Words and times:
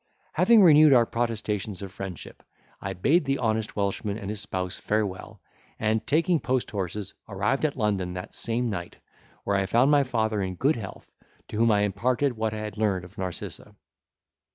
Having 0.33 0.63
renewed 0.63 0.93
our 0.93 1.05
protestations 1.05 1.83
of 1.83 1.91
friendship, 1.91 2.41
I 2.81 2.93
bade 2.93 3.23
the 3.25 3.37
honest 3.37 3.75
Welshman 3.75 4.17
and 4.17 4.31
his 4.31 4.41
spouse 4.41 4.79
farewell, 4.79 5.43
and, 5.77 6.07
taking 6.07 6.39
post 6.39 6.71
horses, 6.71 7.13
arrived 7.29 7.65
at 7.65 7.77
London 7.77 8.13
that 8.13 8.33
same 8.33 8.67
night, 8.71 8.97
where 9.43 9.55
I 9.57 9.67
found 9.67 9.91
my 9.91 10.01
father 10.01 10.41
in 10.41 10.55
good 10.55 10.75
health, 10.75 11.11
to 11.49 11.57
whom 11.57 11.69
I 11.69 11.81
imparted 11.81 12.35
what 12.35 12.51
I 12.51 12.57
had 12.57 12.79
learned 12.79 13.05
of 13.05 13.19
Narcissa. 13.19 13.75